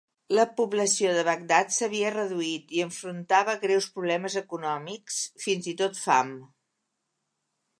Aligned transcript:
La 0.37 0.43
població 0.59 1.09
de 1.17 1.25
Bagdad 1.27 1.75
s'havia 1.75 2.13
reduït 2.15 2.73
i 2.77 2.81
enfrontava 2.85 3.55
greus 3.67 3.89
problemes 3.99 4.39
econòmics, 4.43 5.19
fins 5.45 5.69
i 5.73 5.75
tot 5.83 6.01
fam. 6.07 6.33